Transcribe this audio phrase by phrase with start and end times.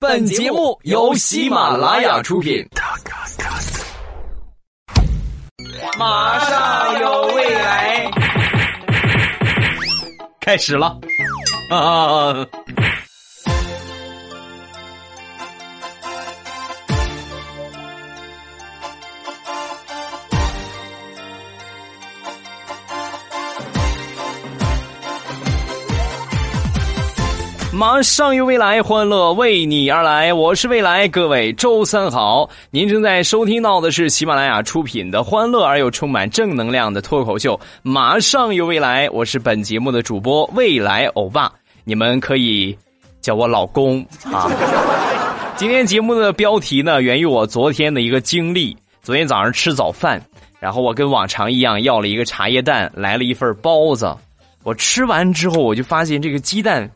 [0.00, 2.64] 本节目由喜马拉雅出品。
[5.98, 8.08] 马上有未来，
[10.38, 10.96] 开始了
[11.72, 12.46] 啊！
[27.78, 30.32] 马上有未来，欢乐为你而来。
[30.32, 32.50] 我是未来，各位周三好。
[32.72, 39.06] 您正在收听到的是喜马拉雅出品的欢乐而又充满正能量的脱口秀《马上有未来》。
[39.12, 41.52] 我是本节目的主播未来欧巴，
[41.84, 42.76] 你们可以
[43.20, 44.50] 叫我老公啊。
[45.54, 48.76] 今天节目的标题呢，源于我昨天的一个经历。
[49.02, 50.20] 昨天早上吃早饭，
[50.58, 54.12] 然后我跟往常一样要了一个茶叶蛋，来了一份包子。
[54.68, 56.90] 我吃完之后，我就发现这个鸡蛋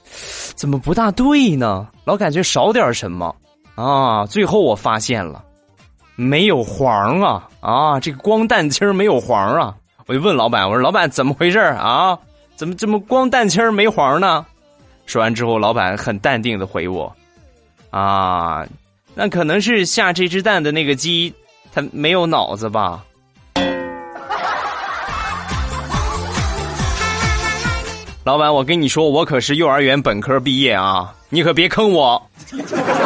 [0.54, 1.88] 怎么不大对呢？
[2.04, 3.34] 老感觉少点什么
[3.76, 4.26] 啊！
[4.26, 5.42] 最后我发现了，
[6.14, 7.98] 没有黄啊啊！
[7.98, 9.74] 这个光蛋清没有黄啊！
[10.06, 12.18] 我就问老板，我说老板怎么回事啊？
[12.56, 14.44] 怎么这么光蛋清没黄呢？
[15.06, 17.10] 说完之后，老板很淡定的回我：
[17.88, 18.66] 啊，
[19.14, 21.32] 那可能是下这只蛋的那个鸡，
[21.72, 23.02] 它没有脑子吧。
[28.24, 32.24] 老板，我跟你说，我可是幼儿园本科毕业啊，你可别坑我。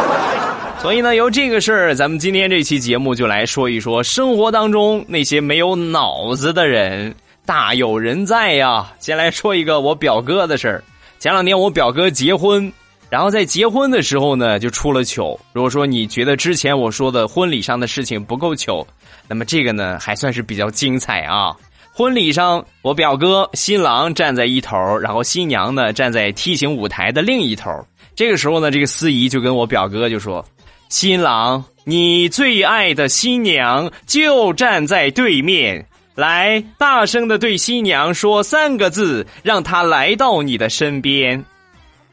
[0.79, 7.15] 所以呢，由这个事儿，咱们今天这期节目就来说一说生活当中那些没有脑子的人，
[7.47, 8.93] 大有人在呀。
[8.99, 10.85] 先来说一个我表哥的事儿。
[11.19, 12.71] 前两天我表哥结婚，
[13.09, 15.41] 然后在结婚的时候呢，就出了糗。
[15.55, 18.87] 如果说你觉得之前我说的婚礼上的事情不够糗，
[19.27, 21.57] 那么这个呢，还算是比较精彩啊。
[21.99, 27.71] 婚礼上，我表哥新郎站在一头，然后新娘呢站在梯形舞台的另一头。
[28.15, 30.45] 这个时候呢，这个司仪就跟我表哥就说
[30.91, 41.43] ：“新郎，你最爱的新娘就站在对面，来，大声的对新娘说三个字，让她来到你的身边。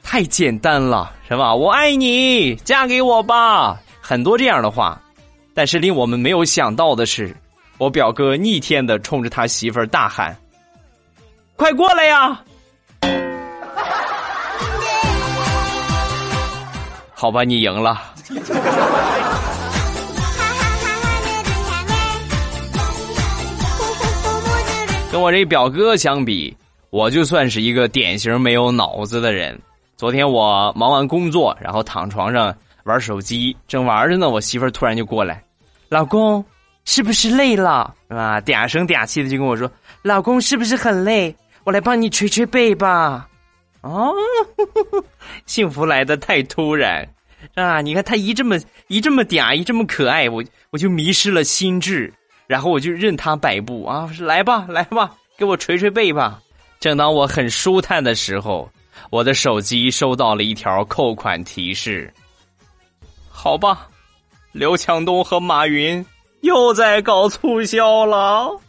[0.02, 1.54] 太简单了，是吧？
[1.54, 3.78] 我爱你，嫁给我吧。
[4.00, 5.02] 很多这样的话，
[5.54, 7.36] 但是令我们没有想到的是。”
[7.84, 10.34] 我表哥逆天的冲着他媳妇儿大喊
[11.58, 12.42] ：“快过来呀！”
[17.14, 18.02] 好吧，你赢了。
[25.12, 26.56] 跟我这表哥相比，
[26.90, 29.60] 我就算是一个典型没有脑子的人。
[29.98, 32.56] 昨天我忙完工作，然后躺床上
[32.86, 35.44] 玩手机，正玩着呢，我媳妇儿突然就过来
[35.92, 36.42] ：“老公。”
[36.86, 37.94] 是不是累了？
[38.10, 39.72] 啊，嗲声嗲气的就跟我说
[40.04, 41.36] ：“老公是不是很累？
[41.64, 43.28] 我来帮你捶捶背吧。”
[43.82, 44.14] 哦，
[45.46, 47.06] 幸福来的太突然
[47.56, 47.82] 啊！
[47.82, 48.58] 你看他一这么
[48.88, 52.14] 一这么嗲，一这么可爱，我我就迷失了心智，
[52.48, 54.10] 然后我就任他摆布啊！
[54.20, 56.40] 来吧，来吧，给我捶捶背吧。
[56.80, 58.70] 正当我很舒坦的时候，
[59.10, 62.14] 我的手机收到了一条扣款提示。
[63.30, 63.90] 好吧，
[64.54, 66.06] 刘强东和马云。
[66.44, 68.60] 又在搞促销了。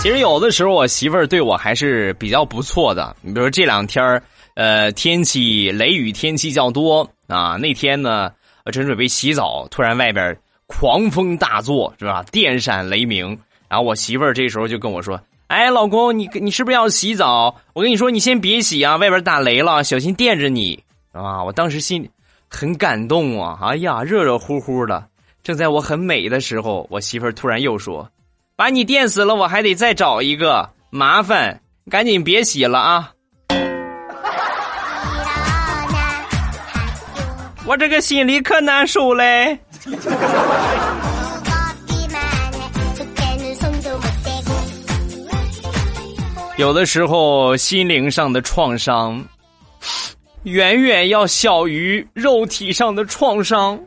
[0.00, 3.16] 其实有的时候，我媳妇儿对我还是比较不错的。
[3.20, 4.22] 你比如说这两天儿，
[4.54, 7.56] 呃，天气雷雨天气较多啊。
[7.56, 8.30] 那天呢，
[8.64, 10.38] 我正准备洗澡，突然外边
[10.68, 12.24] 狂风大作，是吧？
[12.30, 13.36] 电闪雷鸣。
[13.68, 15.20] 然后我媳妇儿这时候就跟我说。
[15.48, 17.54] 哎，老公，你你是不是要洗澡？
[17.72, 21.44] 我跟你说，你先别洗啊，外边打雷了，小心电着你啊！
[21.44, 22.10] 我当时心里
[22.48, 25.06] 很感动啊，哎呀，热热乎乎的。
[25.44, 28.10] 正在我很美的时候，我媳妇儿突然又说
[28.56, 33.12] ：“把你电死了，我还得再找一个，麻烦，赶紧别洗了啊！”
[37.64, 39.56] 我这个心里可难受嘞。
[46.56, 49.22] 有的时候，心灵上的创伤
[50.44, 53.78] 远远要小于肉体上的创伤。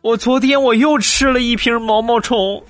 [0.00, 2.62] 我昨天我又吃了一瓶毛毛虫，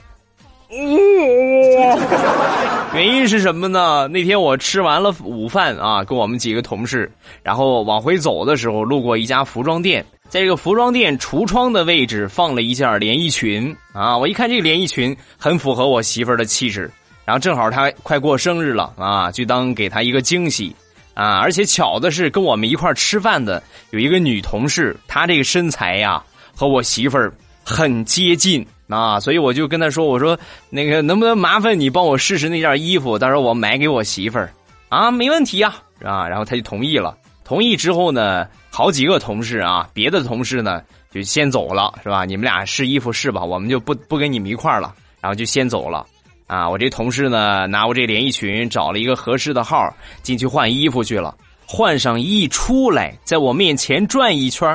[2.95, 4.09] 原因是什么呢？
[4.09, 7.11] 那天我吃完了午饭啊，跟我们几个同事，
[7.43, 16.91] 然后往回走的时候，路过一家服装店，在这个服装店橱窗的位置放了一件连衣裙啊，我一看这个连衣裙很符合我媳妇儿的气质。
[17.31, 20.75] 然后正好他快过生日了啊，就当给他一个惊喜
[21.15, 21.39] 啊！
[21.39, 23.63] 而且巧的是，跟我们一块吃饭的
[23.93, 26.21] 有一个女同事，她这个身材呀
[26.57, 27.33] 和我媳妇儿
[27.63, 30.37] 很接近啊，所以我就跟她说：“我说
[30.71, 34.53] 那个能不能麻烦你帮我试试那件衣服，到时候我买给我媳妇儿
[34.89, 35.73] 啊，没问题呀
[36.03, 37.17] 啊。”然后他就同意了。
[37.45, 42.25] 同意之后呢，好几个同事啊，别的同事呢就先走了，是吧？
[42.25, 46.05] 你们俩试衣服试吧，我们就不不跟你们一块了，然后就先走了。
[46.51, 49.89] 啊，我这同事呢，拿我这连衣裙找了一个合适的号
[50.21, 51.33] 进去换衣服去了。
[51.65, 54.69] 换上一出来，在我面前转一圈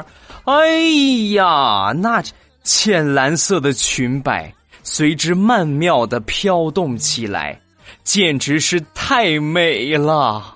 [0.46, 0.80] 哎
[1.34, 2.24] 呀，那
[2.64, 4.50] 浅蓝色的裙摆
[4.84, 7.60] 随之曼妙的飘动起来，
[8.06, 10.56] 简直是太美了。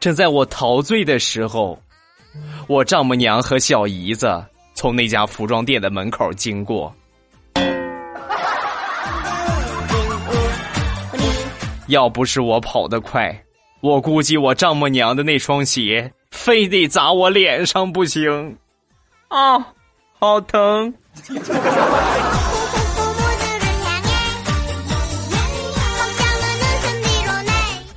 [0.00, 1.80] 正在我陶醉的时候，
[2.66, 4.44] 我丈母娘和小姨子
[4.74, 6.92] 从那家服装店的门口经过。
[11.88, 13.34] 要不是我跑得快，
[13.80, 18.54] 我估计我丈母娘的那双鞋非得砸我脸上不行。
[19.28, 19.58] 啊，
[20.18, 20.92] 好疼！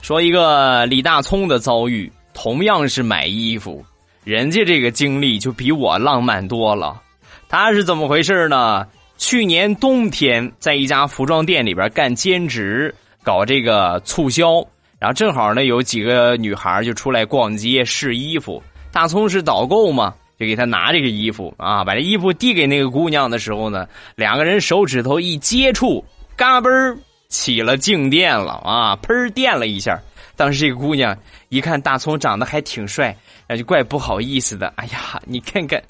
[0.02, 3.84] 说一个李大聪的遭遇，同样是买衣服，
[4.24, 7.02] 人家这个经历就比我浪漫多了。
[7.50, 8.88] 他是怎么回事呢？
[9.18, 12.96] 去年冬天在一家服装店里边干兼职。
[13.24, 14.66] 搞这个促销，
[15.00, 18.62] 然后正好呢，有几个女孩就出来逛街试衣服。
[18.92, 26.04] 大葱是导购嘛，就给他拿这个衣服啊，把这衣服递给那个姑娘的时候呢，两个人手指头一接触，
[26.36, 26.98] 嘎嘣儿
[27.30, 29.98] 起了静电了啊，喷电了一下。
[30.36, 31.16] 当时这个姑娘
[31.50, 33.16] 一看大葱长得还挺帅，
[33.48, 34.74] 那就怪不好意思的。
[34.76, 35.82] 哎呀，你看看，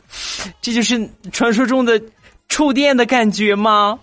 [0.62, 2.00] 这就是传说中的
[2.50, 3.98] 触电的感觉吗？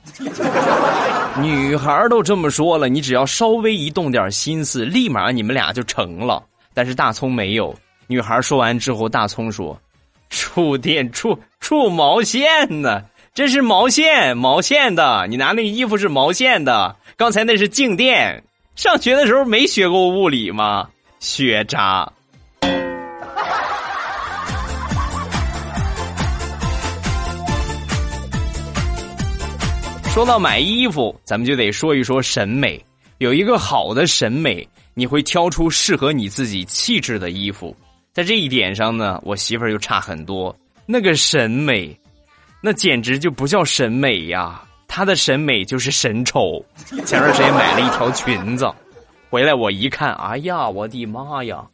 [1.40, 6.42] 女孩都这么说了，你只要稍微一动点心思，立马你们俩就成了。
[6.74, 7.74] 但是大葱没有。
[8.08, 9.78] 女孩说完之后，大葱说
[10.30, 13.02] ：“触电触触毛线呢？
[13.34, 15.26] 这是毛线毛线的。
[15.28, 18.42] 你拿那个衣服是毛线的，刚才那是静电。
[18.74, 20.88] 上学的时候没学过物理吗？
[21.20, 22.10] 学渣。”
[30.18, 32.84] 说到买衣服，咱们就得说一说审美。
[33.18, 37.72] 有一个好的审美，你会挑出适合你自己气质的衣服。
[38.12, 40.52] 在这一点上呢，我媳妇儿就差很多。
[40.86, 41.96] 那个审美，
[42.60, 46.60] 那简直就不叫审美呀，她的审美就是神丑。
[47.06, 48.68] 前段时间买了一条裙子，
[49.30, 51.64] 回来我一看，哎呀，我的妈呀，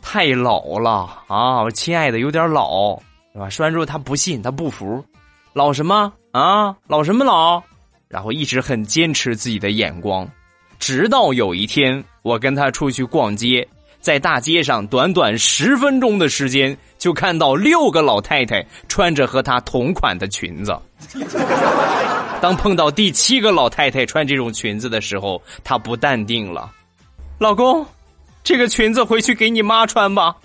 [0.00, 1.60] 太老了啊！
[1.60, 2.98] 我亲爱的有点老，
[3.34, 3.50] 是吧？
[3.50, 5.04] 说完之后她不信，她不服，
[5.52, 6.74] 老什么啊？
[6.86, 7.62] 老什么老？
[8.14, 10.24] 然后一直很坚持自己的眼光，
[10.78, 13.66] 直到有一天，我跟他出去逛街，
[13.98, 20.78] 在大街上短短十分钟的时间，就看到六个老太太穿着和她同款的裙子。
[22.40, 26.70] 当碰到第七个老太太穿这种裙子的时候，她不淡定了
[27.40, 27.84] ：“老公，
[28.44, 30.36] 这个裙子回去给你妈穿吧。”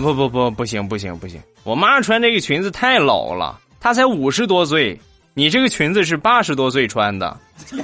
[0.00, 1.40] 不不不，不行不行不行！
[1.64, 4.98] 我妈穿这个裙子太老了，她才五十多岁，
[5.34, 7.36] 你这个裙子是八十多岁穿的。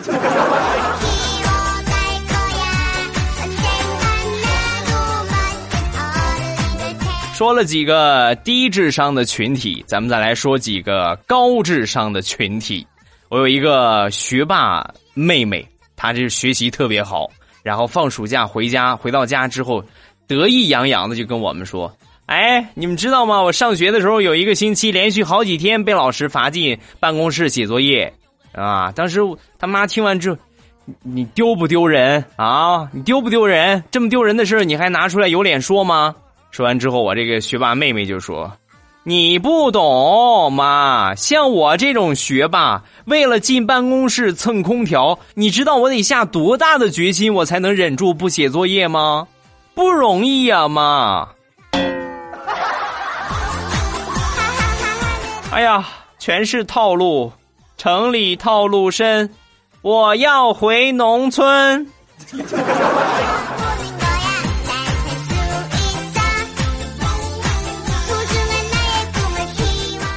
[7.35, 12.87] 说了几个低智商的群体，咱们再来说几个高智商的群体。
[13.29, 15.67] 我有一个学霸妹妹，
[15.97, 17.29] 她这学习特别好，
[17.65, 19.85] 然后放暑假回家，回到家之后，
[20.27, 21.95] 得意洋洋的就跟我们说。
[22.27, 23.43] 哎，你们知道吗？
[23.43, 28.11] 我上学的时候有一个星期连续好几天被老师罚进办公室写作业，
[28.53, 28.91] 啊！
[28.93, 29.21] 当时
[29.59, 30.39] 他妈听完之后，
[31.03, 32.89] 你丢不丢人啊？
[32.93, 33.85] 你丢不丢人？
[33.91, 36.17] 这么丢人的事你还拿出来有脸说吗？
[36.51, 38.51] 说完之后，我这个学霸妹妹就说
[39.05, 49.29] ：“你不懂妈，像我这种学霸，为了进办公室蹭空调，你知道我得下多大的决心，我才能忍住不写作业吗？
[49.75, 51.29] 不容易呀，妈。
[55.51, 55.85] ”哎呀，
[56.19, 57.33] 全是套路，
[57.77, 59.29] 城里套路深，
[59.83, 61.87] 我要回农村。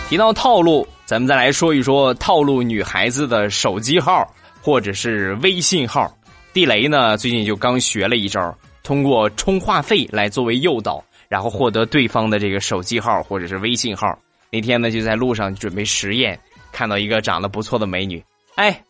[0.09, 4.25] 提到套路，咱们再来说一说套路女孩子的手机号
[4.61, 6.11] 或者是微信号。
[6.53, 8.55] 地雷呢，最近就刚学了一招，
[8.87, 14.17] 通过充话费来作为诱导，然后获得对方的这个手机号或者是微信号。
[14.49, 16.39] 那天呢，就在路上准备实验，
[16.71, 18.23] 看到一个长得不错的美女，
[18.55, 18.81] 哎，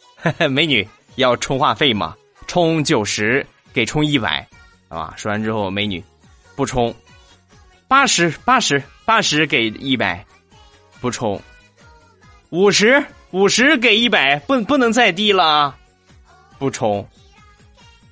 [0.51, 2.15] 美女要充话费吗？
[2.45, 4.47] 充九十给充一百，
[4.87, 5.15] 啊！
[5.17, 6.03] 说完之后，美女
[6.55, 6.93] 不充，
[7.87, 10.23] 八十八十八十给一百，
[11.01, 11.41] 不充。
[12.51, 15.75] 五十五十给一百，不不能再低了！
[16.59, 17.03] 不充。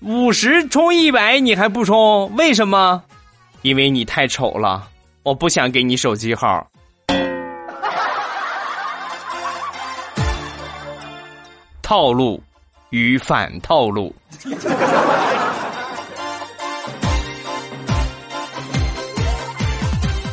[0.02, 2.32] 五十充一百，你还不充？
[2.36, 3.02] 为什么？
[3.62, 4.88] 因为你太丑了，
[5.24, 6.68] 我不想给你手机号。
[11.82, 12.42] 套路
[12.92, 14.14] 与反套路。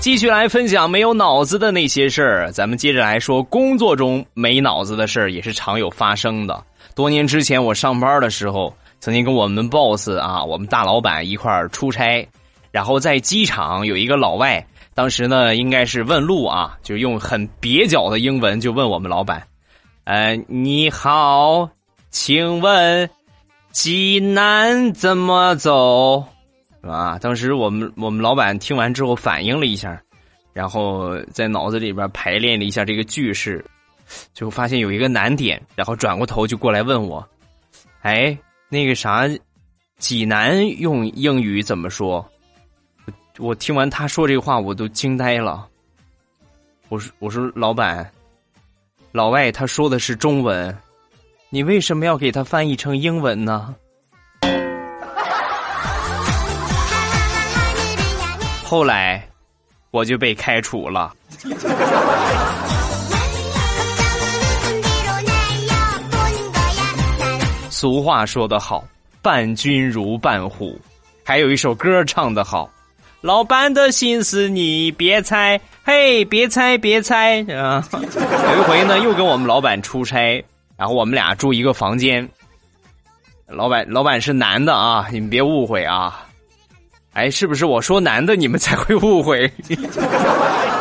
[0.00, 2.50] 继续来分享没有脑子的那些事儿。
[2.50, 6.60] 咱们接着来说，工作中没脑子的事儿也是常有发生的。
[6.94, 12.24] 多年之前，我上班的时候，曾经跟我们 boss 啊，我们大老板一块儿出差，
[12.70, 19.48] 然后在机场有一个老外，当时呢应该是问路啊，就用很蹩脚的英文就问我们老板
[20.06, 21.68] ：“呃，你好，
[22.10, 23.10] 请问
[23.72, 26.24] 济南怎么走？”
[26.82, 27.18] 啊！
[27.20, 30.00] 当时我们我们老板听完之后反应了一下，
[30.52, 33.64] 然后在脑子里边排练了一下这个句式，
[34.32, 37.26] 就发现有一个难点，然后转过头就过来问我
[38.02, 38.38] ：“哎，
[38.72, 39.28] 那个啥，
[39.98, 42.26] 济南用英语怎么说？”
[43.36, 45.68] 我听完他说这话，我都惊呆了。
[46.88, 48.10] 我说：“我说老板，
[49.10, 50.74] 老外他说的是中文，
[51.50, 53.74] 你为什么要给他翻译成英文呢？”
[58.64, 59.28] 后来，
[59.90, 61.14] 我就被开除了。
[67.82, 68.84] 俗话说得好
[69.20, 70.80] ，“伴君如伴虎”。
[71.26, 72.70] 还有一首歌唱得好
[73.20, 80.40] ，“老板的心思你别猜，嘿，别猜别猜。”啊，有一回呢，又跟我们老板出差，
[80.76, 82.28] 然后我们俩住一个房间。
[83.48, 86.24] 老板，老板是男的啊，你们别误会啊。
[87.14, 89.44] 哎，是不是我说男的你们才会误会？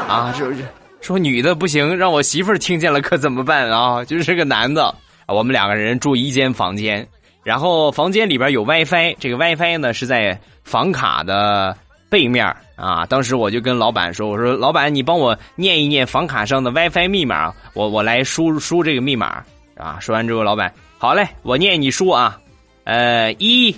[0.08, 0.64] 啊，是不是
[1.02, 1.98] 说女的不行？
[1.98, 4.06] 让我媳妇儿听见了可怎么办啊？
[4.06, 4.94] 就是个男的，
[5.32, 7.08] 我们两个人住一间房间，
[7.44, 11.76] 然后房间里边有 WiFi，这个 WiFi 呢是在房卡的
[12.10, 12.46] 背面
[12.76, 13.06] 啊。
[13.06, 19.44] 当时我就跟老板说：“我说老板，你帮我念一念房卡上的 WiFi 密码，我我来输输这个密码
[19.76, 22.40] 啊。”说完之后，老板好嘞，我念你输啊，
[22.84, 23.76] 呃，一、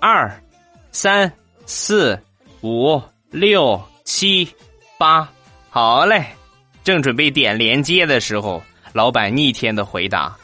[0.00, 0.30] 二、
[0.90, 1.32] 三。
[1.64, 2.20] 四、
[2.60, 4.46] 五、六、七、
[4.98, 5.26] 八，
[5.70, 6.24] 好嘞！
[6.82, 8.60] 正准备点连接的时候，
[8.92, 10.36] 老板逆天的回答：“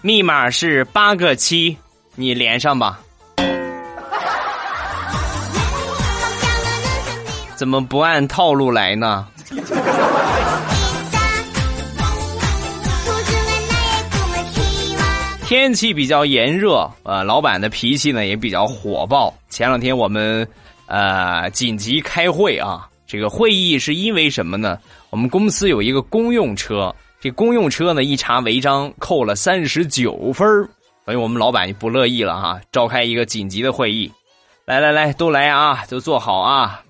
[0.00, 1.76] 密码是八个七，
[2.14, 3.00] 你连上吧。”
[7.56, 9.26] 怎么不按套路来呢？
[15.44, 19.34] 天气比较炎热，呃，老板的脾气呢也比较火爆。
[19.48, 20.46] 前两天我们
[20.86, 24.78] 呃紧急开会啊，这个会议是因为什么呢？
[25.10, 30.46] 我们公司有一个公用车，这公用车呢一查违章扣了三十九分
[31.04, 34.12] 所以我们老板就不乐意了哈，召开一个紧急的会议，
[34.66, 36.82] 来来来，都来啊，都坐好啊！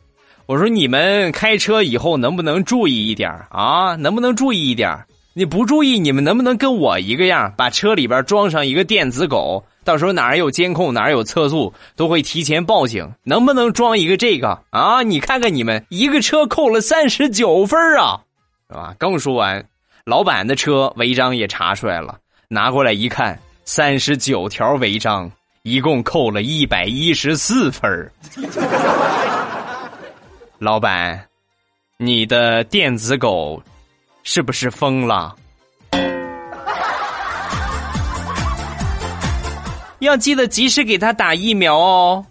[0.47, 3.95] 我说你们开车以后能不能注意一点啊？
[3.95, 5.05] 能不能注意一点？
[5.35, 9.65] 你不注意，你们能不能跟我一个样，把车里边装上一个电子狗？
[9.85, 13.09] 到时候哪儿有监控，哪儿有测速，都会提前报警。
[13.23, 15.03] 能不能装一个这个啊？
[15.05, 18.21] 你看看你们一个车扣了三十九分啊，
[18.69, 18.97] 是吧？
[18.99, 19.65] 刚说完，
[20.09, 22.17] 老板的车违章也查出来了，
[22.49, 25.31] 拿过来一看，三十九条违章，
[25.65, 28.11] 一共扣了一百一十四分。
[30.59, 31.23] 老板，
[31.99, 33.63] 你的电子狗。
[34.23, 35.37] 是不是疯了？
[39.99, 42.25] 要记得及时给他打疫苗哦。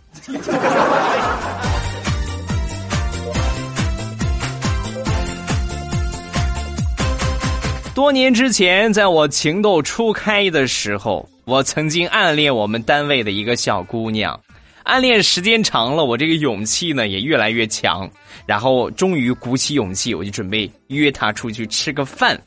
[7.98, 14.39] 多年之前，在我情窦初开的时候，我曾经暗恋我们单位的一个小姑娘。
[14.84, 18.08] 暗恋时间长了，我这个勇气呢也越来越强，
[18.46, 22.39] 然后终于鼓起勇气，我就准备约她出去吃个饭。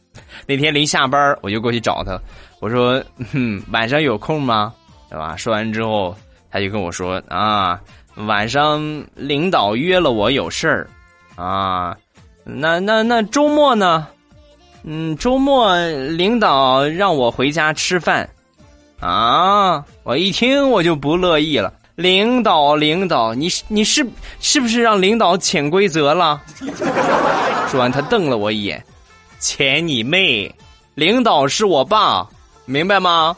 [0.46, 2.16] 那天临下班，我就过去找她，
[2.60, 3.02] 我说
[3.32, 4.72] ：“哼，晚上有空吗？
[5.08, 6.16] 对吧？”说完之后，
[6.48, 7.76] 她就跟我说：“啊，
[8.14, 8.80] 晚上
[9.16, 10.86] 领导约了我有事儿，
[11.34, 11.96] 啊，
[12.44, 14.06] 那那那周末呢？
[14.82, 15.76] 嗯，周末
[16.08, 18.28] 领导让我回家吃饭，
[19.00, 24.06] 啊，我一听我就不乐意了。”领导，领导，你你是
[24.40, 26.40] 是不是让领导潜规则了？
[27.68, 28.82] 说完，他瞪了我一眼，
[29.38, 30.50] 潜你妹！
[30.94, 32.26] 领导是我爸，
[32.64, 33.36] 明白吗？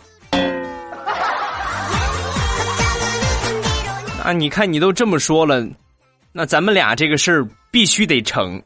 [4.22, 5.66] 啊，你看你都这么说了，
[6.30, 8.62] 那咱们俩这个事儿必须得成。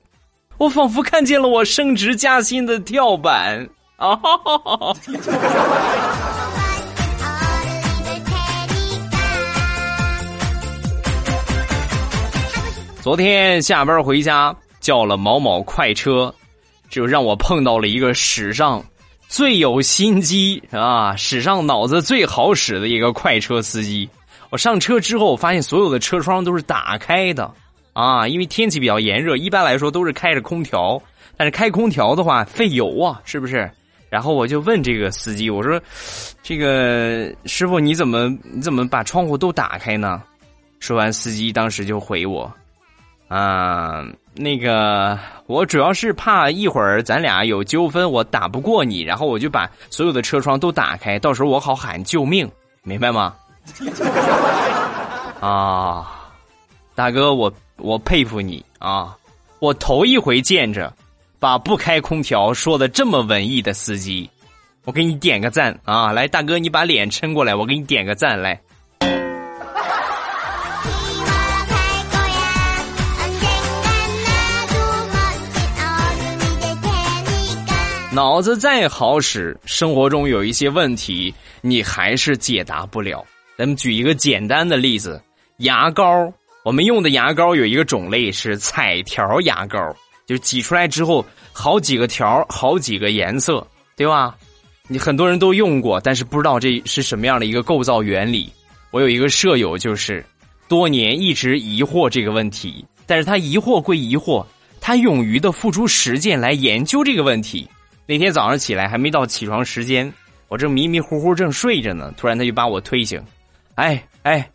[0.58, 4.18] 我仿佛看见了我升职加薪的跳板啊！
[13.02, 16.34] 昨天下班回家叫了某某快车，
[16.88, 18.82] 就让我碰到了一个史上
[19.28, 24.08] 最有心机啊，史上脑子最好使的一个快车司机。
[24.48, 27.52] 我上车之后，我发现所有的车窗都是打开的。
[27.96, 31.00] 啊，因为天气比较炎热，一般来说都是开着空调。
[31.34, 33.70] 但是开空调的话费油啊，是不是？
[34.10, 35.80] 然后我就问这个司机，我说
[36.42, 40.22] ：“这个师傅，你怎么你怎么把窗户都打开呢？”
[40.78, 42.52] 说完，司机当时就回我
[43.28, 52.46] ：“啊，那个我主要是怕一会儿咱俩有纠纷，我打不过你，然后我就把所有的车窗都打开，到时候我好喊救命，
[52.82, 53.34] 明白吗？”
[55.40, 56.12] 啊，
[56.94, 57.50] 大哥，我。
[57.78, 59.16] 我佩服你啊！
[59.58, 60.92] 我头一回见着
[61.38, 64.28] 把不开空调说的这么文艺的司机，
[64.84, 66.12] 我给你点个赞啊！
[66.12, 68.60] 来，大哥，你把脸抻过来，我给你点个赞来。
[78.12, 83.22] 脑子再好使，生活中有一些问题你还是解答不了。
[83.58, 85.22] 咱们举一个简单的例子，
[85.58, 86.32] 牙膏。
[86.66, 89.78] 我们用的牙膏有一个种类是彩条牙膏，
[90.26, 94.36] 就挤出来之后好几个条，好几个颜色，对吧？
[94.88, 98.52] 你很多人都用过，但是不知道这是什么样的一个构造原理。
[98.90, 100.26] 我有一个舍友，就是
[100.66, 104.44] 多年一直疑惑这个问题，但是他疑惑归疑惑，
[104.80, 107.64] 他勇于的付出实践来研究这个问题。
[108.06, 110.12] 那天早上起来还没到起床时间，
[110.48, 113.22] 我正迷迷糊糊正睡着呢，突然他就把我推醒，
[113.76, 114.50] 哎哎。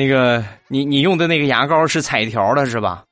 [0.00, 3.04] 那个，你你用的那个牙膏是彩条的，是吧？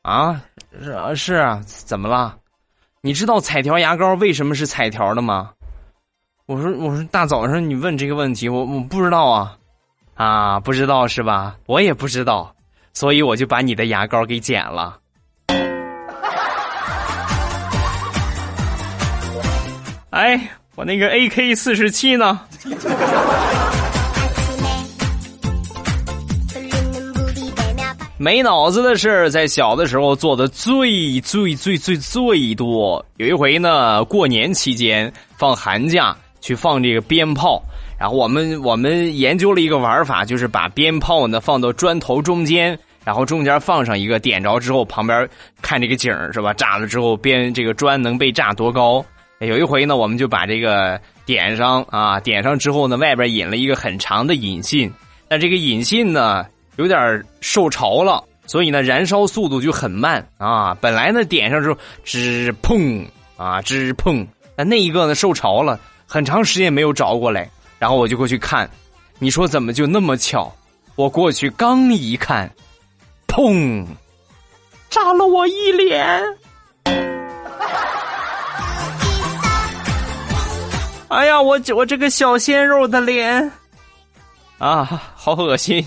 [0.00, 0.40] 啊，
[0.82, 2.34] 是啊，是啊，怎么了？
[3.02, 5.50] 你知道彩条牙膏为什么是彩条的吗？
[6.46, 9.58] 我说，我说，大早上你问这个问题，我我不知道啊，
[10.14, 11.56] 啊，不知道是吧？
[11.66, 12.54] 我也不知道，
[12.94, 14.98] 所以我就把你的牙膏给剪了。
[20.08, 20.40] 哎，
[20.74, 22.40] 我那个 AK 四十七呢？
[28.24, 33.04] 没脑子的事在小的时候做的最最最最最多。
[33.18, 37.62] 有一回呢，过年期间放寒假去放这个鞭炮，
[38.00, 45.28] 然后我们我们研究了一个玩法，就是把鞭炮呢放到砖头中间，然后中间放上一个，点着之后旁边
[45.60, 46.54] 看这个景是吧？
[46.54, 49.04] 炸了之后边这个砖能被炸多高？
[49.40, 54.90] 有一回呢，我们就把这个点上啊，点上之后呢，外边引了一个很长的引信，
[55.28, 56.46] 那这个引信呢？
[56.76, 60.74] 有点受潮了，所以呢，燃烧速度就很慢啊。
[60.80, 63.06] 本来呢，点上之后吱砰
[63.36, 67.48] 啊吱砰，但那一个呢受潮了，很长时间没有着过来。
[67.78, 68.68] 然后我就过去看，
[69.18, 70.50] 你说怎么就那么巧？
[70.96, 72.50] 我过去刚一看，
[73.26, 73.84] 砰，
[74.88, 76.22] 炸了我一脸！
[81.08, 83.52] 哎呀，我我这个小鲜肉的脸
[84.58, 85.84] 啊，好恶心！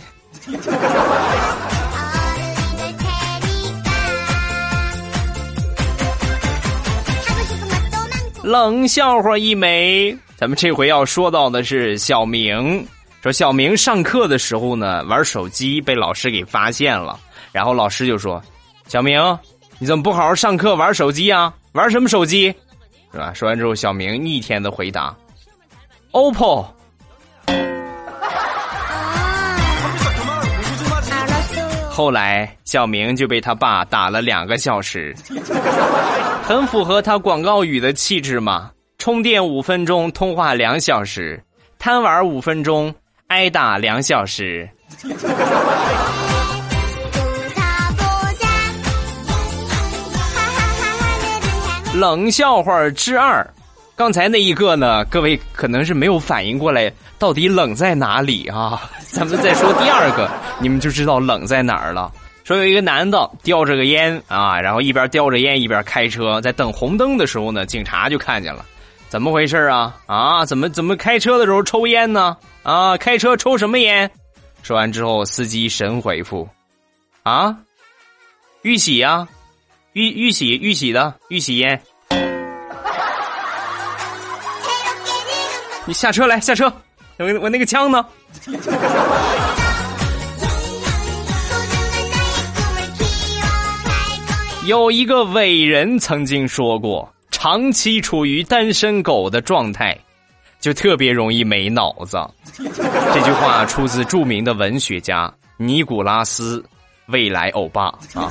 [8.44, 12.88] 冷笑话一枚，咱们这回要说到的是小明。
[13.22, 17.20] 说小明上课的时候呢，玩手机被老师给发现了，
[17.52, 18.42] 然后老师就说
[18.88, 19.20] ：“小明，
[19.80, 21.54] 你怎么不好好上课玩手机啊？
[21.74, 22.54] 玩什么手机？
[23.12, 25.14] 是吧？”说完之后，小明逆天的回答
[26.12, 26.68] ：“OPPO。”
[31.98, 35.16] 后来，小明就被他爸打了两个小时，
[36.46, 38.70] 很符合他广告语的气质嘛。
[39.00, 41.44] 充电五分钟，通话两小时，
[41.80, 42.94] 贪玩五分钟，
[43.30, 44.70] 挨打两小时。
[51.96, 53.44] 冷笑话之二，
[53.96, 55.04] 刚才那一个呢？
[55.06, 58.90] 各位可能是没有反应过来，到底冷在哪里啊？
[59.12, 62.12] 咱们再说第二个，你们就知道冷在哪儿了。
[62.44, 68.64] 说有一个男的叼着个烟啊，然后一边叼着烟一边开车，在等红灯的时候呢，警察就看见了，
[69.10, 69.94] 怎么回事啊？
[70.06, 72.38] 啊，怎么怎么开车的时候抽烟呢？
[72.64, 74.10] 啊，开车抽什么烟？
[74.64, 76.48] 说完之后，司机神回复：
[77.24, 77.58] 啊，
[78.62, 79.28] 玉玺呀，
[79.94, 81.82] 玉玉玺玉玺的玉玺烟。
[85.86, 86.72] 你下车来，下车。
[87.18, 88.06] 我我那个枪呢？
[94.66, 99.98] 有一个伟人曾经说过，长期处于单身狗的状态，
[100.60, 102.18] 就特别容易没脑子。
[103.14, 106.64] 这句话出自著名的文学家尼古拉斯。
[107.08, 108.30] 未来欧巴啊，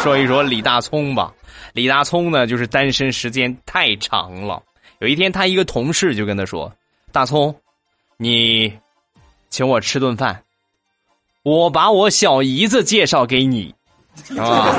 [0.00, 1.32] 说一说李大聪吧。
[1.72, 4.62] 李大聪呢，就是单身时间太长了。
[5.00, 6.72] 有一天，他一个同事就跟他说
[7.10, 7.52] ：“大聪，
[8.22, 8.70] 你
[9.48, 10.42] 请我吃顿饭，
[11.42, 13.74] 我把我小姨子介绍给你。”
[14.36, 14.76] 啊，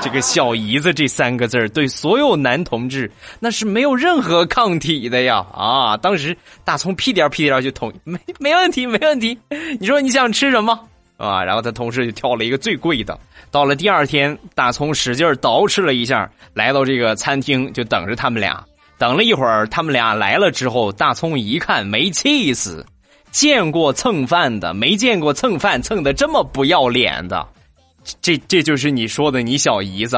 [0.00, 3.08] 这个“小姨子”这三个字对所有男同志
[3.38, 5.46] 那是没有任何抗体的呀！
[5.54, 9.38] 啊，当时大葱屁颠屁颠就同意，没没问题，没问题。
[9.78, 10.76] 你说你想吃什么？
[11.16, 13.16] 啊，然后他同事就挑了一个最贵的。
[13.52, 18.64] 到了第二天，大葱使劲捯饬了一下，来到这个餐厅就等着他们俩。
[18.98, 22.86] 等了一会儿，他们俩来了之后，大葱一看没气死，
[23.30, 27.46] 见过蹭饭的，没见过蹭饭蹭的这么不要脸的。
[28.20, 30.16] 这这就是你说的你小姨子，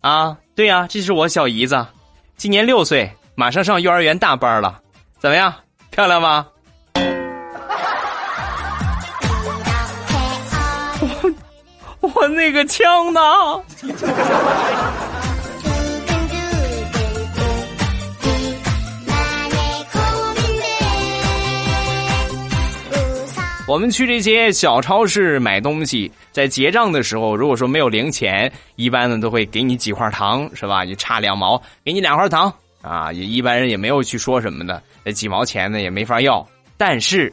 [0.00, 1.86] 啊，对呀，这是我小姨子，
[2.36, 4.80] 今年六岁，马上上幼儿园大班了，
[5.18, 5.52] 怎么样，
[5.90, 6.46] 漂亮吗？
[12.00, 13.20] 我那个枪呢？
[23.68, 30.84] 我们去这些小超市买东西，在结账的时候，如果说没有零钱，一般呢都会给你几块糖，是吧？
[30.84, 33.12] 你差两毛，给你两块糖啊！
[33.12, 36.46] 也一般人也没有去说什么的，那几毛钱呢也没法要。
[36.76, 37.32] 但是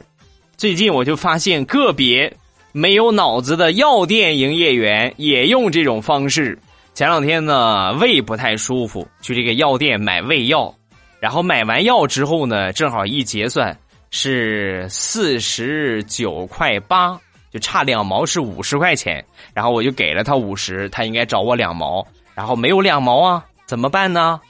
[0.56, 2.32] 最近我就发现个别。
[2.76, 6.58] 没有脑子的药店营业员也用这种方式。
[6.92, 10.74] 前两天呢，胃不太舒服，去这个药店买胃药，
[11.20, 13.78] 然后买完药之后呢，正好一结算
[14.16, 17.18] 是四十九块八，
[17.50, 19.22] 就差两毛是五十块钱。
[19.52, 24.40] 然后我就给了他五十，他应该找我两毛，然后没有两毛啊，怎么办呢？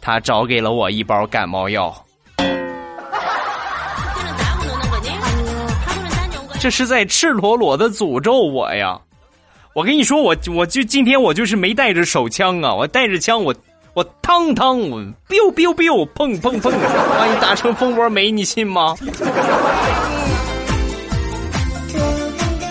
[0.00, 1.94] 他找给了我一包感冒药。
[6.58, 8.98] 这是在赤裸裸的诅咒我呀！
[9.74, 13.54] 我跟你说，我我就今天我就是没带着手枪啊，我带着枪，我
[13.94, 16.70] 我汤汤，我 biu biu biu，砰砰砰，
[17.18, 18.94] 把你打成蜂窝煤，你信吗？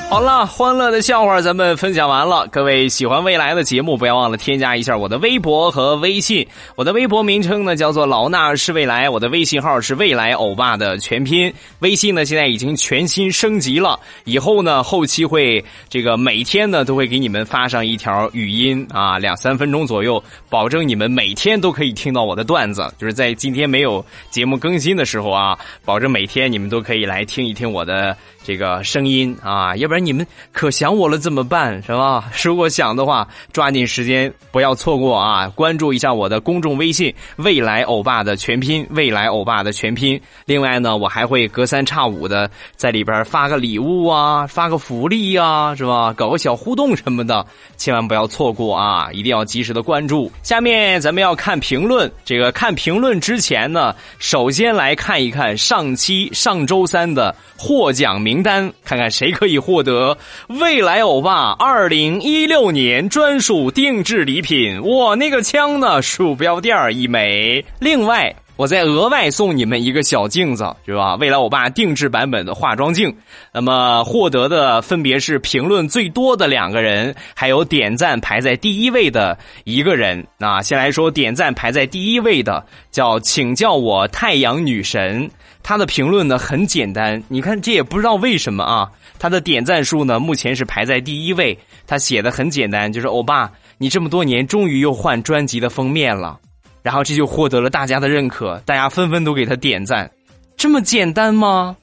[0.10, 2.48] 好了，欢乐的笑话咱们分享完了。
[2.48, 6.45] 各位喜欢未来的节目，不要忘了添加一下我的微博和微信。
[6.76, 11.54] 我的微博名称呢叫做老衲是未来，我的微信号是未来欧巴的全拼。
[11.78, 22.91] 微信呢现在已经全新升级了，以后呢后期会这个每天呢都会给你们发上一条语音啊，两三分钟左右，保证你们每天都可以听到我的段子。
[22.98, 28.17] 就是在今天没有节目更新的时候啊，保证每天你们都可以来听一听我的。
[28.43, 31.82] 这个声音啊，要不然你们可想我了怎么办？
[31.84, 32.32] 是吧？
[32.43, 35.47] 如果想的话，抓紧时间，不要错过啊！
[35.49, 40.19] 关注一下我的公众微信“未来欧巴”的全拼“未来欧巴”的全拼。
[40.45, 46.13] 另外呢，我还会隔三差五的在里边发个礼物啊，发个福利呀，是吧？
[46.13, 47.45] 搞个小互动什么的，
[47.78, 49.10] 千万不要错过啊！
[49.12, 50.32] 一定要及时的关注。
[50.41, 58.28] 下面咱们要看评论，这个看评论之前呢，首先来看一看上期上周三的获奖名。
[58.29, 60.15] 名单，看看谁可以获得
[60.49, 64.79] 未来欧巴二零一六年专属定制礼品。
[64.83, 65.99] 我那个枪呢？
[65.99, 67.65] 鼠标垫一枚。
[67.79, 71.15] 另外，我再额外送你们一个小镜子，是吧？
[71.15, 73.15] 未来欧巴定制版本的化妆镜。
[73.54, 80.28] 那么获得的分别是评论最多的两个人，还有点赞排在第一位的一个人。
[80.38, 85.32] 那先来说点赞排在第一位的，叫请叫我太阳女神。
[85.63, 88.91] 他的评论呢很简单，你看这也不知道为什么啊。
[89.17, 91.58] 他的点赞数呢目前是排在第一位。
[91.88, 96.38] 他写的很简单，就是欧巴，你这么多年终于又换专辑的封面了，
[96.81, 100.09] 然后这就获得了大家的认可，大家纷纷都给他点赞。
[100.57, 101.75] 这么简单吗？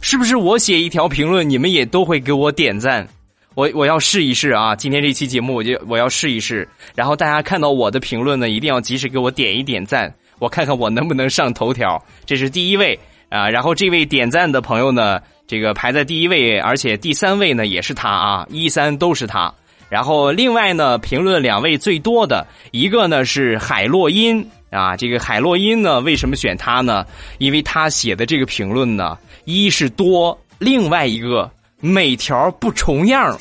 [0.00, 3.06] 是不是我写一条评论，你们也都会给我点赞？
[3.54, 4.74] 我我要试一试啊！
[4.74, 12.02] 今天这期节目我就我要试一试，然后大家看到我的评论呢，一定要及时给我点一点赞，我看看我能不能上头条。
[12.26, 12.98] 这是第一位。
[13.30, 19.52] 啊，然后这位点赞的朋友呢，这个排在第一位，而且第三位呢也是他啊，一三都是他。
[19.94, 27.06] 然后另外呢，评论两位最多的一个呢是海洛因啊，这个海洛因呢为什么选他呢？
[27.38, 33.38] 因为他写的这个评论呢，一是多，另外一个每条不重样，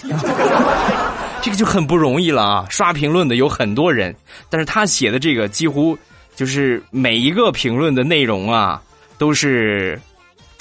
[1.42, 2.68] 这个就很不容易了啊。
[2.70, 4.16] 刷评论的有很多人，
[4.48, 5.98] 但是他写的这个几乎
[6.36, 8.80] 就是每一个评论的内容啊。
[9.20, 10.00] 都是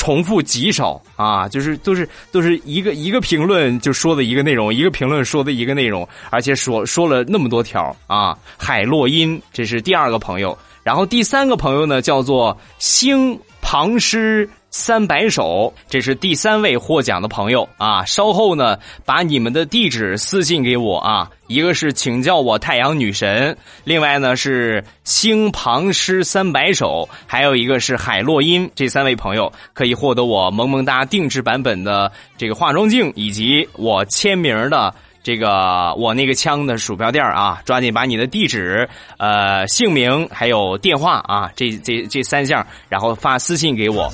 [0.03, 8.37] 重复极少啊，就是都是都是一个一个评论就说的一个内容，一个评论说的一个内容，而且说说了那么多条啊。
[8.59, 14.51] 海洛因，这是第二个朋友，然后第三个朋友呢叫做星庞诗。
[14.75, 18.03] 三百首，这是第三位获奖的朋友啊！
[18.07, 21.31] 稍后呢，把你们的地址私信给我啊。
[21.47, 23.55] 一个是请叫我太阳女神，
[23.85, 28.69] 另外呢是星庞诗三百首，还有一个是海洛因。
[28.75, 34.95] 这三位朋友可以获得我萌萌哒定制版本的这个化妆镜，以及我签名的。
[35.23, 44.13] 这个我那个枪的鼠标垫啊，抓紧把你的地址、呃姓名还有电话啊，这这这三项，然后发私信给我。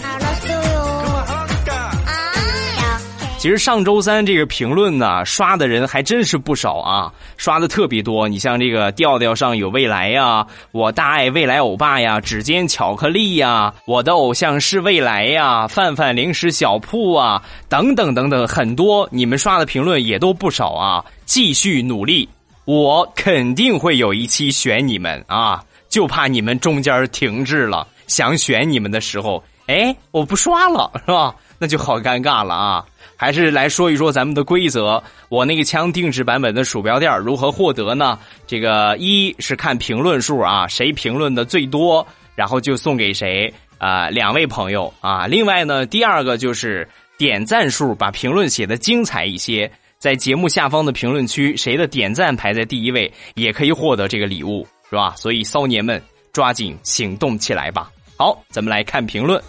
[3.38, 8.26] 其实上周三这个评论呢，刷的人还真是不少啊，刷的特别多。
[8.26, 21.04] 你像这个调调上有未来呀，我大爱未来欧巴呀，指尖巧克力呀，我的偶像是未来呀，范范零食小铺啊，等等等等，很多你们刷的评论也都不少啊。
[21.24, 22.28] 继续努力，
[22.64, 31.32] 我肯定会有一期选你们啊，就怕你们中间停滞了，想选你们的时候，哎，我不刷了是吧？
[31.58, 32.84] 那就好尴尬了啊。
[33.16, 35.02] 还是来说一说咱们的规则。
[35.28, 38.18] 我那个枪定制版本的鼠标垫如何获得呢？
[38.46, 44.08] 这个一是看评论数啊，谁评论的最多，然后就送给谁啊。
[44.08, 45.26] 两位朋友啊。
[45.26, 55.12] 另外呢，第二个就是点赞数，把评论写的精彩一些，在节目下方的评论区，谁的点赞排在第一位，也可以获得这个礼物，是吧？
[55.16, 56.00] 所以骚年们
[56.32, 57.90] 抓紧行动起来吧。
[58.16, 59.42] 好，咱们来看评论。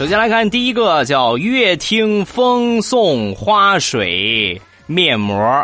[0.00, 5.62] 首先来看第一个，叫乐听风送花水面膜，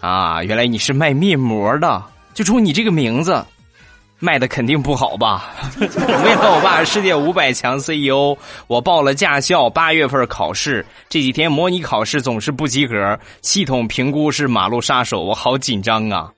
[0.00, 2.02] 啊，原来你是卖面膜的，
[2.34, 3.40] 就冲你这个名字，
[4.18, 5.52] 卖的肯定不好吧？
[5.78, 16.32] 为了我爸世界五百强 CEO，我报了驾校，八月份考试，这几天模拟考试总是不及格，系统评估是马路杀手，我好紧张啊！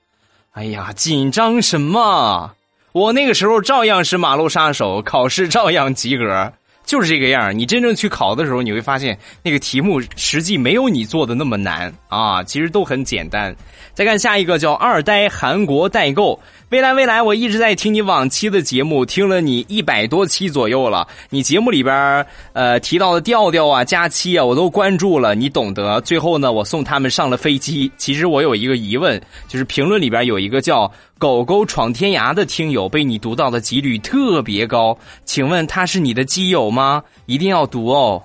[0.51, 2.51] 哎呀，紧张什么？
[2.91, 6.53] 我那个时候照样是马路杀手，考试照样及格。
[6.89, 13.55] 就是这个样你真正去考的时候，你会发现那个题目实际没有你做的那么难啊，其实都很简单。
[13.93, 16.39] 再看下一个叫二呆韩国代购。
[16.69, 21.07] 未来未来，我一直在听你往期的节目，听了你一百多期左右了。
[21.31, 25.99] 你节目里边呃提到的调调啊、佳期啊，我都关注了，你懂得。
[26.01, 27.91] 最后呢，我送他们上了飞机。
[27.97, 37.01] 其实我有一个疑问，就是评论里边有一个叫“狗狗闯天涯”的听友被你读到的几率特别高，请问他是你的基友吗？
[37.25, 38.21] 一定要读哦。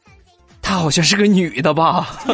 [0.60, 2.06] 他好像是个女的吧？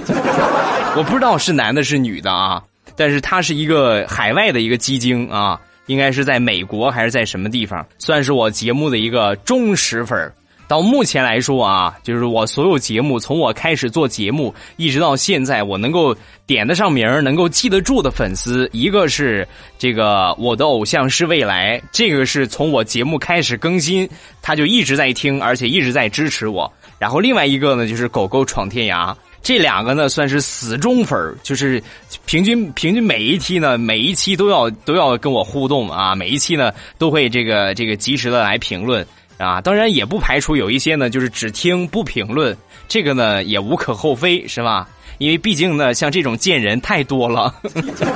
[0.96, 2.60] 我不知道是男的是女的啊。
[2.96, 7.84] 但是他是一个海外的一个基金啊，应该是在美国还是在什么地方？
[7.98, 10.32] 算是我节目的一个忠实粉
[10.66, 19.46] 到目前来说啊，就是我所有节目从我开始做节目一直到现在，我能够点得上名儿能够记得住的粉丝，一个是
[19.78, 24.08] 这个我的偶像是未来，这个是从我节目开始更新，
[24.40, 26.72] 他就一直在听，而且一直在支持我。
[26.98, 29.14] 然后另外一个呢，就是狗狗闯天涯。
[29.44, 31.80] 这两个呢算是死忠粉就是
[32.24, 42.56] 平均平均每一期呢，每一期都要都要跟我互动啊，每一期呢都会这个这个及时的来评论啊，当然也不排除有一些呢就是只听不评论，
[42.88, 44.88] 这个呢也无可厚非是吧？
[45.18, 47.54] 因为毕竟呢像这种贱人太多了，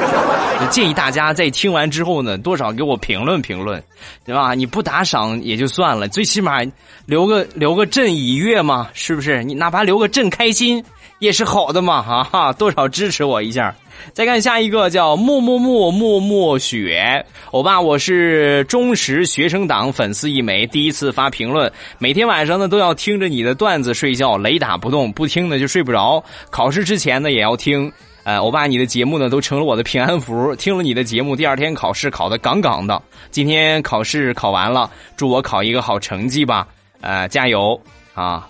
[0.71, 3.83] 建议大家在听完之后呢多少给我评论评论，
[4.25, 4.55] 对吧？
[4.55, 6.61] 你不打赏也就算了，最起码
[7.05, 9.45] 留个留个朕已阅嘛，是不是？
[9.45, 10.83] 你哪怕留个朕开心。
[11.19, 13.75] 也是好的嘛，啊哈，多少支持我一下。
[14.13, 26.23] 再看下一个叫木木木木木雪，欧巴，我是忠实学生党粉丝一枚，第一次发评论，每天晚上呢都要听着你的段子睡觉，雷打不动，不听呢就睡不着。
[26.51, 33.03] 考试之前呢也要听，呃，欧巴你的节目呢都成了我的平安符，听了你的节目，第二天考试考得杠杠的。
[33.33, 36.69] 今天考试考完了，祝我考一个好成绩吧，
[37.01, 37.79] 呃，加油
[38.15, 38.49] 啊！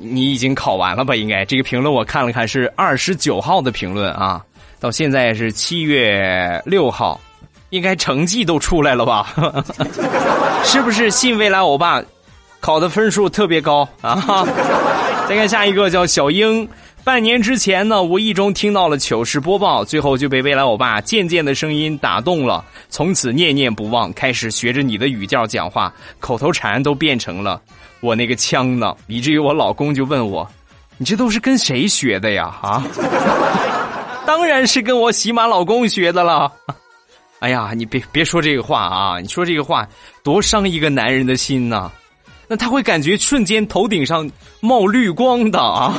[0.00, 1.16] 你已经考完了吧？
[1.16, 4.40] 应该这个评论我看了看，是二十九号的评论啊，
[4.78, 7.20] 到现在是七月六号，
[7.70, 9.34] 应该成绩都出来了吧？
[10.64, 12.02] 是不是信未来欧巴
[12.60, 14.46] 考的分数特别高啊？
[15.28, 16.68] 再看下一个叫小英，
[17.04, 27.60] 半年之前呢，无意中听到了糗事播报，最后就被未来欧巴渐渐的声音打动了，从此念念不忘，开始学着你的语调讲话，口头禅都变成了。
[28.00, 28.94] 我那个枪呢？
[29.06, 30.48] 以至于我老公就问我
[30.98, 32.84] ：“你这都是跟谁学的呀？”啊，
[34.26, 36.50] 当然是跟我喜马老公学的了。
[37.40, 39.20] 哎呀，你别别说这个话啊！
[39.20, 39.86] 你说这个话
[40.24, 41.88] 多伤一个男人的心呐！
[42.48, 44.28] 那他会感觉瞬间头顶上
[44.60, 45.94] 冒绿光的啊！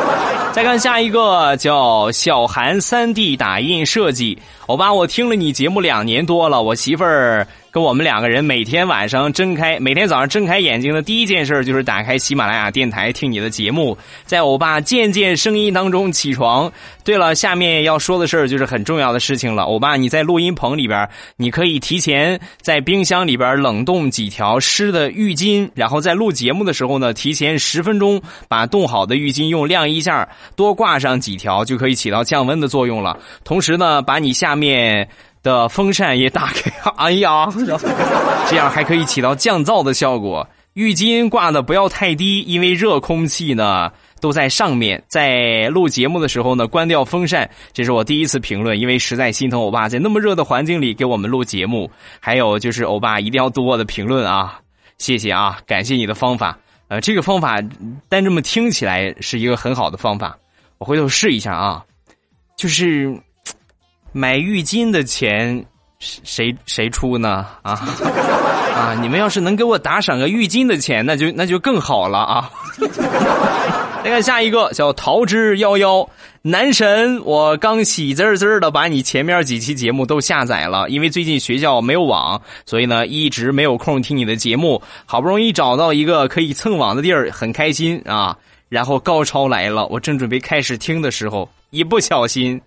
[0.52, 7.46] 再看下一个，叫小韩三 D 打印设计，欧巴，我听了你节目两年多了，我媳妇儿。
[7.70, 16.72] 跟我们两个人每天晚上睁开，每天早上睁开眼睛的第一件事就是打开喜马拉雅电台听你的节目，在欧巴渐渐声音当中起床。
[17.02, 19.64] 对了，下面要说的事儿就是很重要的事情了。
[19.64, 33.18] 欧巴，你在录音棚里边，你可以提前在冰箱里边冷冻几条湿的浴巾，然后在录节目的时候呢，提前十分钟把冻好的浴巾用晾衣架多挂上几条，就可以起到降温的作用了。
[33.42, 35.08] 同时呢，把你下下面。
[35.44, 37.46] 的风扇也打开，哎呀，
[38.48, 40.48] 这样还可以起到降噪的效果。
[40.72, 45.04] 浴巾挂的不要太低，因为热空气呢都在上面。
[45.06, 47.46] 在录节目的时候呢，关掉风扇。
[47.74, 51.90] 这是我第一次评论，因为实在心疼欧巴在那么热的环境里给我们录节目。
[52.20, 54.58] 还有就是欧巴一定要多的评论啊，
[54.96, 56.58] 谢谢啊，感谢你的方法。
[56.88, 57.60] 呃，这个方法
[58.08, 60.38] 单这么听起来是一个很好的方法，
[60.78, 61.84] 我回头试一下啊，
[62.56, 63.14] 就是。
[64.16, 65.64] 买浴巾的钱
[65.98, 67.44] 谁谁出呢？
[67.62, 67.72] 啊
[68.74, 68.94] 啊！
[69.02, 72.50] 你们要是能给我打赏个浴巾的钱，那就那就更好了啊！
[74.04, 76.06] 再看下一个，叫桃之夭夭
[76.42, 84.80] 男神，我刚喜滋滋的把你前面几期节目都下载了，因为最近学校没有网，所以呢一直没有空听你的节目。
[85.06, 88.36] 好不容易找到一个可以蹭网的地儿，很开心啊！
[88.68, 92.60] 然后高潮来了，我正准备开始听的时候，一不小心。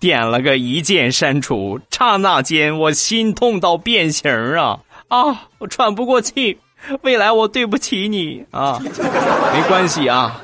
[0.00, 5.48] 点了个一键删除，刹那间我心痛到变形啊啊！
[5.58, 6.58] 我喘不过气，
[7.02, 10.40] 未来我对不起你啊，没关系啊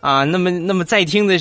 [0.00, 0.24] 啊！
[0.24, 1.36] 那么那么在听的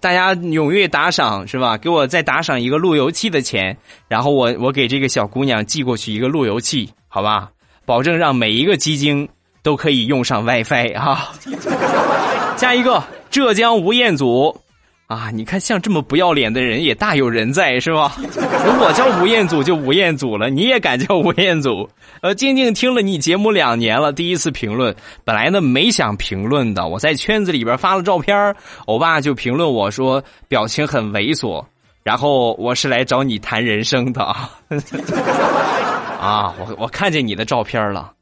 [0.00, 1.76] 大家踊跃打赏是吧？
[1.76, 3.76] 给我再打赏一个路由器的钱，
[4.08, 7.50] 然后我我给这个小姑娘寄过去一个路由器，好吧？
[7.84, 9.28] 保证让每一个基金
[9.62, 11.32] 都可以用上 WiFi 啊！
[12.56, 14.60] 下一个浙江吴彦祖。
[15.10, 18.14] 啊，你看像这么不要脸的人也大有人在，是吧？
[18.16, 21.90] 我叫吴彦祖就吴彦祖了，你也敢叫吴彦祖？
[22.20, 24.94] 呃，静静听了你节目两年了，第一次评论，
[25.24, 28.54] 本来呢没想评论的，我在圈子里边发了照片，
[28.86, 31.64] 欧巴就评论我说表情很猥琐，
[32.04, 34.48] 然后我是来找你谈人生的啊，
[36.22, 38.12] 啊，我我看见你的照片了，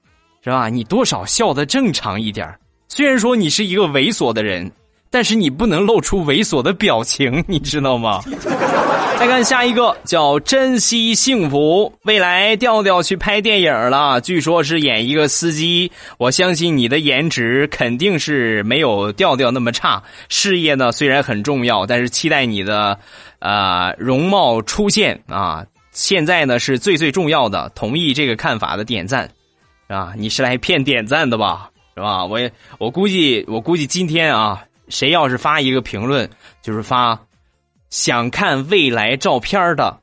[0.43, 0.71] 是吧？
[0.71, 2.51] 你多少笑的正常一点，
[2.89, 4.73] 虽然说你是一个猥琐的人。
[5.11, 8.21] 但是你不能露出猥琐的表情， 你知道吗？
[9.19, 11.93] 再看下一个，叫珍惜幸福。
[12.05, 15.91] 未来调调去拍电影了，据说是演一个司机。
[16.19, 20.01] 我相信你的颜值肯定是没有调调那么差。
[20.29, 22.97] 事业呢虽然很重要，但是期待你的
[23.41, 25.65] 呃容貌出现啊。
[25.91, 29.29] 现在呢是最最重要的，同意这个看法的点赞，
[29.89, 31.69] 啊，你是来骗点赞的吧？
[31.97, 32.25] 是吧？
[32.25, 34.63] 我也我估计我估计今天啊。
[34.89, 36.29] 谁要是发一个评论，
[36.63, 37.19] 就是发
[37.91, 40.01] 想看未来照片的，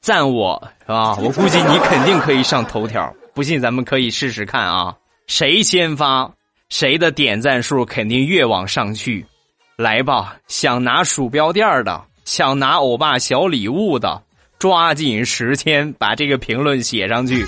[0.00, 1.16] 赞我是吧？
[1.22, 3.14] 我估计你肯定可以上头条。
[3.32, 4.94] 不信咱们可以试试看啊！
[5.26, 6.30] 谁先发，
[6.68, 9.24] 谁的点赞数肯定越往上去。
[9.76, 14.20] 来吧，想拿鼠标垫的，想拿欧巴小礼物的，
[14.58, 17.46] 抓紧时间把这个评论写上去。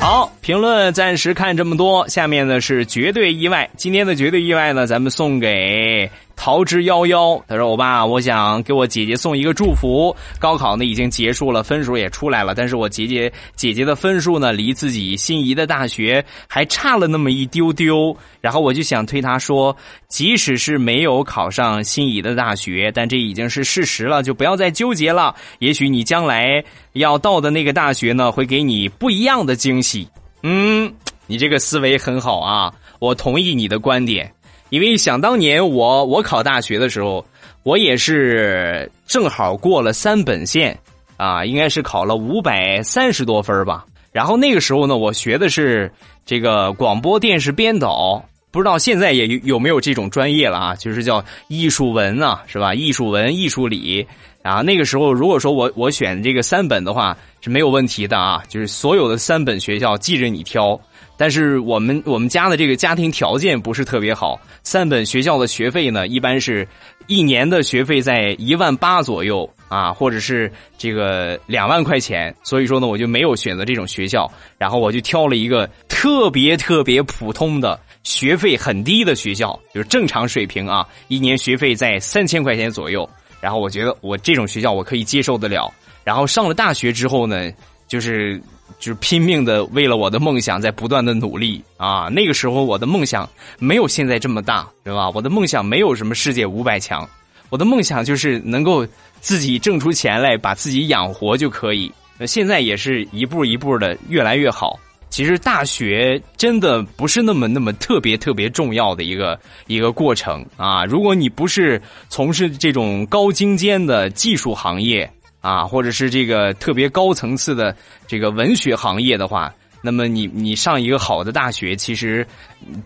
[0.00, 3.68] 好，评论暂时看这么多，下面呢是绝对意外。
[3.76, 6.10] 今天的绝对意外呢，咱们送给。
[6.42, 10.16] 桃之夭夭，他说：“欧巴，我想给我姐姐送一个祝福。
[10.38, 18.16] 高考呢已经结束了，分数也出来了，但是我姐姐姐姐的分数呢，离自己心仪的大学还差了那么一丢丢。
[18.40, 19.76] 然后我就想推她说，
[20.08, 25.34] 即使是没有考上心仪的大学，但这已经是事实了，就不要再纠结了。
[25.58, 30.08] 也许你将来要到的那个大学呢，会给你不一样的惊喜。
[30.42, 30.90] 嗯，
[31.26, 34.32] 你这个思维很好啊，我同意你的观点。”
[34.70, 37.24] 因为想当年我我考大学的时候，
[37.62, 40.78] 我也是正好过了三本线，
[41.16, 43.84] 啊，应该是考了五百三十多分吧。
[44.12, 45.92] 然后那个时候呢，我学的是
[46.24, 50.74] 这个广播电视编导，不知道现在也有没有这种专业了啊？
[50.74, 52.72] 就是叫艺术文啊，是吧？
[52.72, 54.06] 艺术文、艺术理。
[54.42, 60.80] 啊，那个时候如果说我我选这个三本的话是没有问题的啊，就是所有的三本学校记着你挑。
[61.20, 66.66] 但是我们我们家的这个家庭条件不是特别好，三本学校的学费呢，一般是
[67.08, 83.06] 一年的学费在一万八左右啊，或者是这个两万块钱，所以说呢，我就没有选择这种学校，然后我就挑了一个特别特别普通的学费很低的学校，就是正常水平啊，一年学费在三千块钱左右，
[83.42, 85.70] 然后我觉得我这种学校我可以接受得了，
[86.02, 87.50] 然后上了大学之后呢，
[87.86, 88.40] 就是。
[88.80, 92.08] 就是拼命的为了我的梦想在不断的努力啊。
[92.08, 93.28] 那个时候我的梦想
[93.58, 95.08] 没有现在这么大，对吧？
[95.10, 97.08] 我的梦想没有什么世界五百强，
[97.50, 98.84] 我的梦想就是能够
[99.20, 101.92] 自己挣出钱来，把自己养活就可以。
[102.18, 104.80] 那现在也是一步一步的越来越好。
[105.08, 110.84] 其实大学真的不是那么那么特别特别重要的一个一个过程啊！
[110.84, 115.10] 如果你不是从事这种高精尖的技术行业
[115.40, 117.74] 啊，或者是这个特别高层次的
[118.06, 122.26] 这个文学行业的话，那么你你上一个好的大学，其实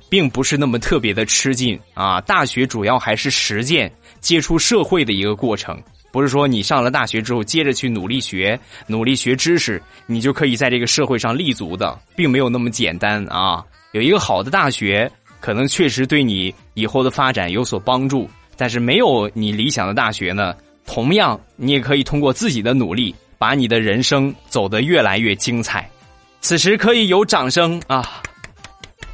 [0.09, 2.21] 并不是那么特别的吃劲啊！
[2.21, 3.91] 大学主要还是实践、
[4.21, 5.81] 接触社会的一个过程。
[6.13, 13.65] 不是说你上了大学之后，接着去努力学、努力学知识，你就可以在这个社会上立足的，并没有那么简单啊！
[13.91, 20.55] 有一个好的大学，可能确实对你以后的发展有所帮助，但是没有你理想的大学呢，
[20.87, 25.89] 同样你也可以通过自己的努力，把你的人生走得越来越精彩。
[26.41, 28.23] 此时可以有掌声啊！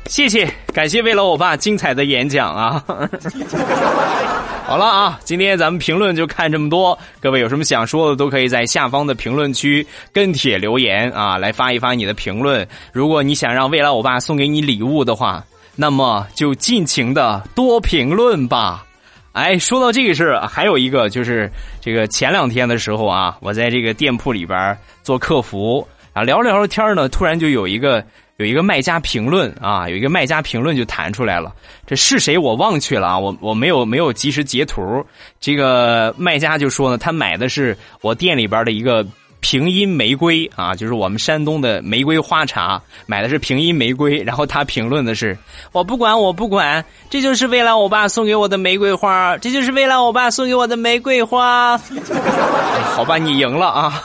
[0.07, 2.85] 谢谢，感谢未来欧巴精彩的演讲啊！
[4.67, 6.97] 好了啊，今天咱们评论就看这么多。
[7.21, 12.67] 各位有什么想说的，都可以在下方的评论区跟帖留言啊，来发一发你的评论。
[12.93, 15.45] 如果你想让未来欧巴送给你礼物的话，
[15.77, 18.85] 那么就尽情的多评论吧。
[19.33, 21.51] 哎，说到这个事儿，还有一个就是
[21.81, 28.05] 这个前两天的时候啊，我在这个店铺里边做客服啊，聊着聊着天呢，突然就有一个。
[28.37, 31.55] 有一个卖家评论啊，有一个卖家评论就弹出来了，
[31.87, 35.05] 这是谁我忘去了啊，我我没有没有及时截图。
[35.39, 39.07] 这个卖家就说呢，他买的是我店里边的一个
[39.41, 44.23] 平阴玫瑰啊，就是我们山东的玫瑰花茶，买的是平阴玫瑰。
[44.23, 45.37] 然后他评论的是，
[45.73, 51.79] 我不管我不管，这就是未来我爸送给我的玫瑰花，这就是未来我爸送给我的玫瑰花。
[52.95, 54.03] 好吧，你赢了啊，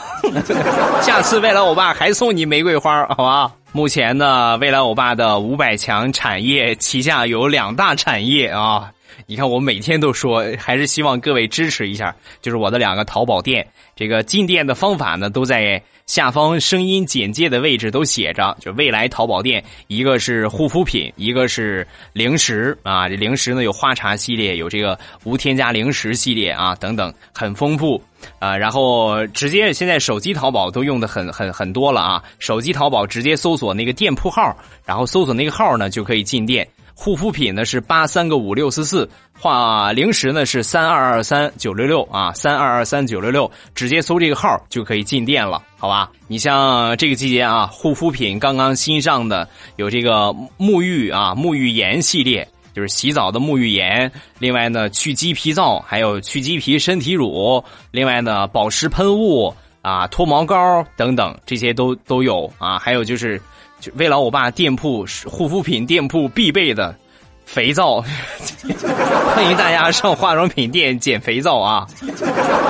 [1.01, 3.51] 下次未来我爸还送你玫瑰花，好吧？
[3.71, 8.89] 目前呢，未来欧巴的五百强产业旗下有两大产业啊。
[9.25, 13.65] 你看，我每天都说，还是希望各位支持一下，就是我的两个淘宝店。
[13.95, 15.81] 这个进店的方法呢，都在。
[16.05, 23.09] 下方声音简介的位置都写着，就未来淘宝店，一个是护肤品，一个是零食啊。
[23.09, 27.99] 这零食呢有花茶系列，有这个无添加零食系列啊，等等，很丰富
[28.37, 28.55] 啊。
[28.55, 32.23] 然后直接现在手机淘宝都用的很很很多了啊。
[32.37, 34.55] 手机淘宝直接搜索那个店铺号，
[34.85, 36.67] 然后搜索那个号呢就可以进店。
[36.97, 46.09] 护肤品呢是八三个五六四四，话零食呢是三二二三九六六啊，三二二三九六六，直接搜这个号就可以进店了，好吧？
[46.27, 63.39] 你像这个季节啊，护肤品刚刚新上的有这个沐浴啊，沐浴盐系列，就是洗澡的沐浴盐，另外呢去鸡皮皂，还有去鸡皮身体乳，另外呢保湿喷雾啊，脱毛膏等等，这些都都有啊，还有就是。
[63.85, 66.97] 就为了我爸店铺护肤品店铺必备的
[67.45, 68.01] 肥皂，
[69.35, 71.85] 欢迎大家上化妆品店捡肥皂啊！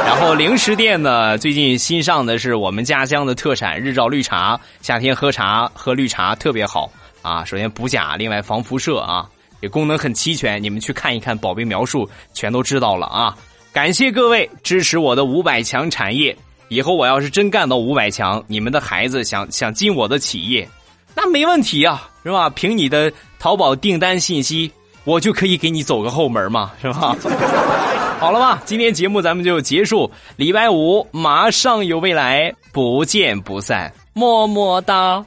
[0.05, 6.91] 然后零食店呢，最近新上的是我们家乡的特产日照绿茶，夏天喝茶喝绿茶特别好
[7.22, 7.45] 啊！
[7.45, 9.26] 首先补钾，另外防辐射啊，
[9.61, 10.61] 这功能很齐全。
[10.61, 13.34] 你们去看一看宝贝描述，全都知道了啊！
[13.72, 16.36] 感谢各位支持我的五百强产业，
[16.68, 20.68] 以后我要是真干到五百强，你们的孩子想想进我的企业。
[21.16, 22.49] 那没问题呀，是吧？
[22.49, 24.72] 凭你的淘宝订单信息，
[25.03, 27.16] 我就可以给你走个后门嘛，是吧？
[28.20, 30.09] 好了吧，今天节目咱们就结束。
[30.36, 35.24] 礼拜五马上有未来，不见不散，么么哒。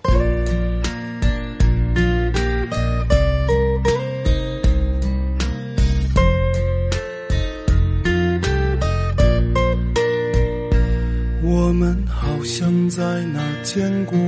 [11.50, 14.18] 我们好像在哪见过。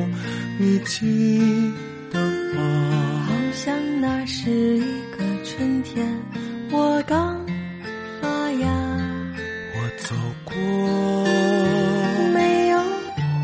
[0.62, 1.72] 你记
[2.12, 2.20] 得
[2.54, 3.24] 吗？
[3.26, 6.06] 好像那是一个春天，
[6.70, 7.40] 我刚
[8.20, 8.68] 发芽。
[9.72, 10.54] 我走过，
[12.34, 12.78] 没有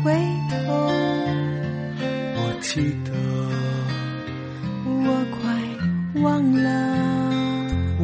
[0.03, 0.13] 回
[0.51, 0.55] 头。
[2.35, 3.11] 我记得，
[4.85, 6.69] 我快忘了。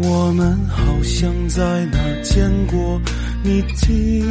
[0.01, 2.99] 我们好像在哪儿见过？
[3.43, 4.23] 你记